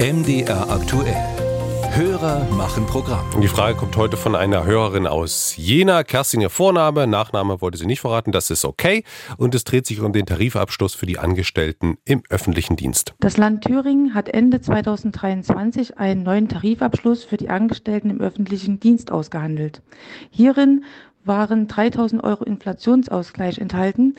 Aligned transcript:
MDR 0.00 0.70
aktuell. 0.70 1.14
Hörer 1.90 2.48
machen 2.56 2.86
Programm. 2.86 3.38
Die 3.42 3.48
Frage 3.48 3.76
kommt 3.76 3.98
heute 3.98 4.16
von 4.16 4.34
einer 4.34 4.64
Hörerin 4.64 5.06
aus 5.06 5.52
Jena. 5.58 6.04
Kerstin, 6.04 6.40
ihr 6.40 6.48
Vorname, 6.48 7.06
Nachname 7.06 7.60
wollte 7.60 7.76
sie 7.76 7.84
nicht 7.84 8.00
verraten, 8.00 8.32
das 8.32 8.50
ist 8.50 8.64
okay. 8.64 9.04
Und 9.36 9.54
es 9.54 9.64
dreht 9.64 9.84
sich 9.84 10.00
um 10.00 10.14
den 10.14 10.24
Tarifabschluss 10.24 10.94
für 10.94 11.04
die 11.04 11.18
Angestellten 11.18 11.98
im 12.06 12.22
öffentlichen 12.30 12.76
Dienst. 12.76 13.12
Das 13.20 13.36
Land 13.36 13.64
Thüringen 13.64 14.14
hat 14.14 14.30
Ende 14.30 14.62
2023 14.62 15.98
einen 15.98 16.22
neuen 16.22 16.48
Tarifabschluss 16.48 17.24
für 17.24 17.36
die 17.36 17.50
Angestellten 17.50 18.08
im 18.08 18.22
öffentlichen 18.22 18.80
Dienst 18.80 19.12
ausgehandelt. 19.12 19.82
Hierin 20.30 20.86
waren 21.24 21.68
3000 21.68 22.24
Euro 22.24 22.44
Inflationsausgleich 22.44 23.58
enthalten, 23.58 24.14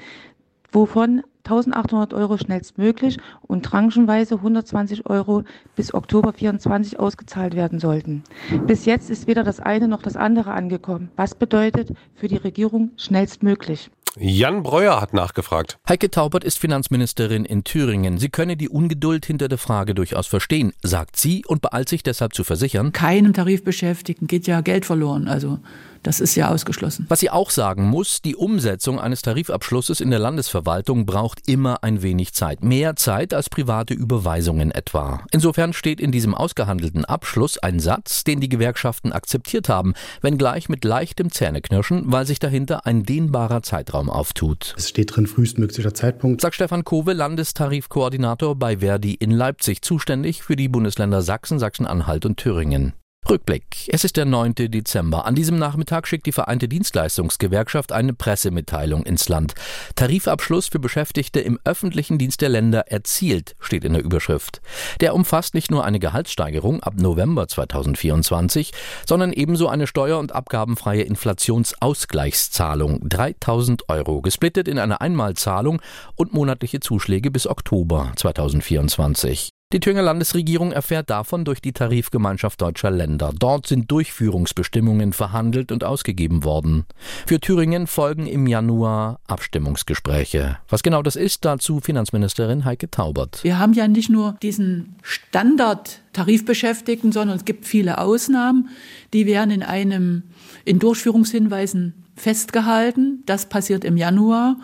wovon 0.72 1.24
1800 1.46 2.14
Euro 2.14 2.38
schnellstmöglich 2.38 3.18
und 3.42 3.64
tranchenweise 3.64 4.36
120 4.36 5.06
Euro 5.08 5.44
bis 5.76 5.94
Oktober 5.94 6.34
24 6.34 7.00
ausgezahlt 7.00 7.56
werden 7.56 7.80
sollten. 7.80 8.24
Bis 8.68 8.86
jetzt 8.86 9.10
ist 9.10 9.28
weder 9.28 9.44
das 9.44 9.60
eine 9.60 9.88
noch 9.88 10.02
das 10.02 10.16
andere 10.16 10.52
angekommen. 10.52 11.12
Was 11.16 11.36
bedeutet 11.36 11.92
für 12.16 12.28
die 12.28 12.38
Regierung 12.38 12.92
schnellstmöglich? 12.98 13.90
Jan 14.18 14.62
Breuer 14.62 15.00
hat 15.00 15.14
nachgefragt. 15.14 15.80
Heike 15.88 16.12
Taubert 16.12 16.44
ist 16.44 16.60
Finanzministerin 16.60 17.46
in 17.46 17.64
Thüringen. 17.64 18.18
Sie 18.18 18.28
könne 18.28 18.58
die 18.58 18.68
Ungeduld 18.68 19.26
hinter 19.26 19.48
der 19.48 19.58
Frage 19.58 19.96
durchaus 19.96 20.28
verstehen, 20.28 20.74
sagt 20.84 21.16
sie 21.16 21.46
und 21.48 21.62
beeilt 21.62 21.88
sich 21.88 22.04
deshalb 22.04 22.34
zu 22.34 22.44
versichern. 22.44 22.92
Keinem 22.92 23.32
Tarifbeschäftigten 23.32 24.28
geht 24.28 24.48
ja 24.48 24.60
Geld 24.60 24.86
verloren. 24.86 25.30
Also 25.30 25.60
das 26.04 26.20
ist 26.20 26.36
ja 26.36 26.50
ausgeschlossen. 26.50 27.06
Was 27.10 27.20
sie 27.20 27.30
auch 27.30 27.50
sagen 27.50 27.84
muss, 27.84 28.22
die 28.22 28.36
Umsetzung 28.36 29.00
eines 29.00 29.22
Tarifabschlusses 29.22 30.02
in 30.02 30.10
der 30.10 30.20
Landesverwaltung 30.20 31.06
braucht 31.06 31.48
immer 31.48 31.84
ein 31.84 32.02
wenig 32.02 32.34
Zeit. 32.34 32.64
Mehr 32.64 32.96
Zeit 32.96 33.34
als 33.34 33.50
private 33.50 33.94
Überweisungen 33.94 34.72
etwa. 34.72 35.24
Insofern 35.32 35.74
steht 35.74 36.02
in 36.02 36.12
diesem 36.12 36.34
ausgehandelten 36.34 37.06
Abschluss 37.06 37.58
ein 37.58 37.80
Satz, 37.80 38.24
den 38.24 38.40
die 38.40 38.50
Gewerkschaften 38.50 39.12
akzeptiert 39.12 39.70
haben, 39.70 39.94
wenngleich 40.22 40.70
mit 40.70 40.84
leichtem 40.84 41.32
Zähneknirschen, 41.32 42.04
weil 42.06 42.26
sich 42.26 42.40
dahinter 42.40 42.86
ein 42.86 43.04
dehnbarer 43.04 43.62
Zeitraum 43.64 44.10
auftut. 44.10 44.74
Es 44.78 44.90
steht 44.90 45.16
drin 45.16 45.28
frühestmöglicher 45.28 45.94
Zeitpunkt. 45.94 46.42
Sagt 46.42 46.56
Stefan 46.56 46.84
Kowe, 46.84 47.14
Landestarifkoordinator 47.14 48.56
bei 48.56 48.78
Verdi 48.78 49.14
in 49.14 49.32
Leipzig, 49.32 49.82
zuständig 49.82 50.44
für 50.44 50.56
die 50.56 50.70
Bundesländer 50.70 51.22
Sachsen, 51.22 51.60
Sachsen-Anhalt 51.60 52.26
und 52.26 52.38
Thüringen. 52.38 52.94
Rückblick. 53.32 53.88
Es 53.88 54.04
ist 54.04 54.18
der 54.18 54.26
9. 54.26 54.56
Dezember. 54.56 55.26
An 55.26 55.36
diesem 55.36 55.58
Nachmittag 55.58 56.06
schickt 56.06 56.26
die 56.26 56.34
Vereinte 56.34 56.68
Dienstleistungsgewerkschaft 56.68 57.94
eine 57.94 58.14
Pressemitteilung 58.14 59.04
ins 59.04 59.30
Land. 59.30 59.56
Tarifabschluss 59.96 60.68
für 60.68 60.80
Beschäftigte 60.80 61.40
im 61.40 61.58
öffentlichen 61.64 62.18
Dienst 62.18 62.42
der 62.42 62.50
Länder 62.50 62.92
erzielt, 62.92 63.56
steht 63.62 63.86
in 63.86 63.94
der 63.94 64.04
Überschrift. 64.04 64.62
Der 65.00 65.16
umfasst 65.16 65.54
nicht 65.54 65.72
nur 65.72 65.86
eine 65.86 66.00
Gehaltssteigerung 66.00 66.84
ab 66.84 66.96
November 66.98 67.48
2024, 67.48 68.74
sondern 69.08 69.32
ebenso 69.32 69.70
eine 69.70 69.88
steuer- 69.88 70.20
und 70.20 70.34
abgabenfreie 70.34 71.04
Inflationsausgleichszahlung 71.04 73.08
3000 73.08 73.88
Euro, 73.88 74.22
gesplittet 74.22 74.68
in 74.68 74.78
eine 74.78 75.00
Einmalzahlung 75.00 75.82
und 76.16 76.34
monatliche 76.34 76.82
Zuschläge 76.82 77.32
bis 77.32 77.48
Oktober 77.48 78.12
2024. 78.18 79.54
Die 79.74 79.80
Thüringer 79.80 80.02
Landesregierung 80.02 80.74
erfährt 80.74 81.10
davon 81.10 81.46
durch 81.46 81.62
die 81.62 81.72
Tarifgemeinschaft 81.72 82.60
deutscher 82.60 82.92
Länder. 82.92 83.32
Dort 83.40 83.68
sind 83.68 83.90
Durchführungsbestimmungen 83.90 85.14
verhandelt 85.14 85.72
und 85.72 85.86
ausgegeben 85.86 86.44
worden. 86.44 86.84
Für 87.26 87.40
Thüringen 87.40 87.88
folgen 87.88 88.26
im 88.26 88.48
Januar 88.48 89.22
Abstimmungsgespräche. 89.28 90.58
Was 90.68 90.84
genau 90.84 91.02
das 91.02 91.16
ist, 91.16 91.46
dazu 91.46 91.80
Finanzministerin 91.80 92.66
Heike 92.66 92.92
Taubert. 92.92 93.46
Wir 93.46 93.60
haben 93.60 93.72
ja 93.72 93.88
nicht 93.88 94.10
nur 94.10 94.36
diesen 94.42 94.98
Standard 95.04 96.02
Tarifbeschäftigten, 96.12 97.14
sondern 97.14 97.38
es 97.38 97.46
gibt 97.46 97.66
viele 97.66 98.00
Ausnahmen, 98.00 98.68
die 99.14 99.26
werden 99.26 99.52
in 99.52 99.64
einem 99.64 100.24
in 100.66 100.80
Durchführungshinweisen 100.80 101.94
festgehalten. 102.18 103.24
Das 103.26 103.46
passiert 103.46 103.86
im 103.86 103.96
Januar. 103.96 104.58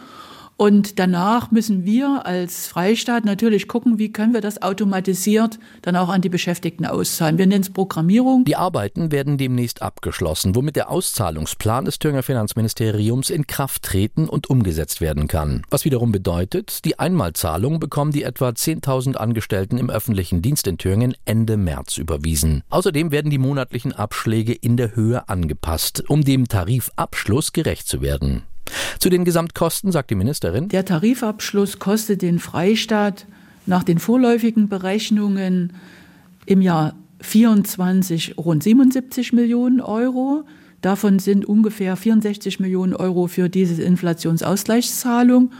Und 0.58 0.98
danach 0.98 1.52
müssen 1.52 1.86
wir 1.86 2.26
als 2.26 2.66
Freistaat 2.66 3.26
natürlich 3.26 3.68
gucken, 3.68 4.00
wie 4.00 4.12
können 4.12 4.34
wir 4.34 4.42
das 4.42 4.64
automatisiert 4.64 5.60
dann 5.84 5.96
auch 5.96 6.10
an 6.10 6.22
die 6.22 6.30
Beschäftigten 6.30 6.86
auszahlen. 6.88 7.38
Wir 7.38 7.46
nennen 7.46 7.62
es 7.62 7.70
Programmierung. 7.70 8.44
Die 8.44 8.56
Arbeiten 8.56 9.12
werden 9.12 9.38
demnächst 9.38 9.84
abgeschlossen, 9.84 10.56
womit 10.56 10.76
der 10.76 10.90
Auszahlungsplan 10.90 11.86
des 11.86 12.00
Thüringer 12.00 12.24
Finanzministeriums 12.24 13.30
in 13.30 13.46
Kraft 13.46 13.84
treten 13.84 14.28
und 14.28 14.50
umgesetzt 14.50 15.00
werden 15.00 15.28
kann. 15.28 15.62
Was 15.70 15.86
wiederum 15.86 16.12
bedeutet, 16.12 16.86
die 16.86 16.98
Einmalzahlung 16.98 17.80
bekommen 17.80 18.12
die 18.12 18.24
etwa 18.24 18.50
10.000 18.50 19.16
Angestellten 19.16 19.78
im 19.78 19.92
öffentlichen 19.92 20.42
Dienst 20.42 20.66
in 20.66 20.80
Thüringen 20.80 21.14
Ende 21.26 21.58
März 21.58 21.98
überwiesen. 21.98 22.64
Außerdem 22.72 23.12
werden 23.12 23.30
die 23.30 23.38
monatlichen 23.38 23.94
Abschläge 23.94 24.54
in 24.54 24.76
der 24.76 24.96
Höhe 24.96 25.30
angepasst, 25.30 26.04
um 26.08 26.24
dem 26.24 26.48
Tarifabschluss 26.48 27.54
gerecht 27.54 27.88
zu 27.88 28.02
werden. 28.02 28.42
Zu 29.00 29.10
den 29.10 29.26
Gesamtkosten 29.26 29.92
sagt 29.92 30.10
die 30.10 30.16
Ministerin. 30.16 30.70
Der 30.70 30.86
Tarifabschluss 30.86 31.80
kostet 31.80 32.22
den 32.22 32.40
Freistaat 32.40 33.26
nach 33.66 33.84
den 33.84 34.00
vorläufigen 34.00 34.70
Berechnungen 34.70 35.74
im 36.46 36.62
Jahr 36.62 36.96
24 37.22 38.38
rund 38.38 38.64
77 38.64 39.34
Millionen 39.34 39.82
Euro. 39.82 40.44
Davon 40.82 41.20
sind 41.20 41.46
ungefähr 41.46 41.96
64 41.96 42.60
Millionen 42.60 42.94
Euro 42.94 43.28
für 43.28 43.50
diese 43.50 43.82
Inflationsausgleichszahlung 43.82 45.52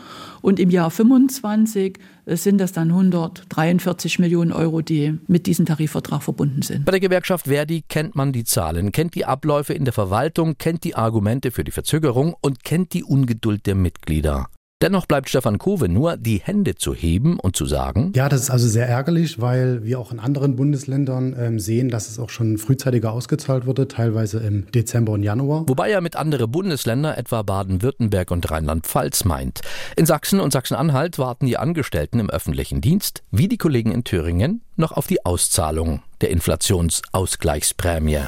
und 0.42 0.60
im 0.60 0.70
Jahr 0.70 0.92
25 0.92 1.98
sind 2.28 2.60
das 2.60 2.72
dann 2.72 2.90
143 2.90 4.20
Millionen 4.20 4.52
Euro, 4.52 4.82
die 4.82 5.18
mit 5.28 5.48
diesem 5.48 5.66
Tarifvertrag 5.66 6.22
verbunden 6.22 6.62
sind. 6.62 6.86
Bei 6.86 6.92
der 6.92 7.00
Gewerkschaft 7.00 7.48
Verdi 7.48 7.84
kennt 7.88 8.16
man 8.16 8.32
die 8.32 8.44
Zahlen, 8.44 8.92
kennt 8.92 9.16
die 9.16 9.26
Abläufe 9.26 9.74
in 9.74 9.86
der 9.86 9.94
Verwaltung, 9.94 10.58
kennt 10.58 10.84
die 10.84 10.96
Argumente 10.96 11.52
für 11.52 11.64
die 11.64 11.72
Verzögerung 11.72 12.36
und 12.42 12.64
kennt 12.64 12.94
die 12.94 13.04
Ungeduld 13.04 13.66
der 13.66 13.76
Mitglieder. 13.76 14.48
Dennoch 14.80 15.08
bleibt 15.08 15.28
Stefan 15.28 15.58
Kowe 15.58 15.90
nur, 15.90 16.18
die 16.18 16.38
Hände 16.38 16.76
zu 16.76 16.94
heben 16.94 17.40
und 17.40 17.56
zu 17.56 17.66
sagen. 17.66 18.12
Ja, 18.16 18.30
das 18.30 18.42
ist 18.42 18.52
also 18.52 18.68
sehr 18.68 18.88
ärgerlich, 18.88 19.42
weil 19.42 19.84
wir 19.84 20.00
auch 20.00 20.12
in 20.12 20.20
anderen 20.20 20.56
Bundesländern 20.56 21.36
ähm, 21.40 21.60
sehen, 21.60 21.90
dass 21.90 22.08
es 22.08 22.20
auch 22.20 22.30
schon 22.30 22.60
frühzeitiger 22.60 23.12
ausgezahlt 23.12 23.66
wurde, 23.66 23.88
teilweise 23.88 24.38
im 24.38 24.70
Dezember 24.70 25.14
und 25.14 25.24
Januar. 25.24 25.68
Wobei 25.68 25.90
er 25.90 26.02
mit 26.02 26.16
andere 26.16 26.48
Bundesländer, 26.48 27.18
etwa 27.18 27.42
Baden-Württemberg 27.42 28.30
und 28.30 28.52
Rheinland-Pfalz, 28.52 29.26
meint. 29.26 29.62
In 29.96 30.06
Sachsen 30.06 30.40
und 30.40 30.54
Sachsen-Anhalt 30.54 31.18
warten 31.18 31.48
die 31.48 31.58
Angestellten 31.58 32.20
im 32.20 32.30
öffentlichen 32.30 32.80
Dienst, 32.80 33.24
wie 33.32 33.48
die 33.48 33.58
Kollegen 33.58 33.92
in 33.92 34.04
Thüringen, 34.04 34.62
noch 34.76 34.92
auf 34.92 35.08
die 35.08 35.26
Auszahlung 35.26 36.02
der 36.22 36.30
Inflationsausgleichsprämie. 36.30 38.20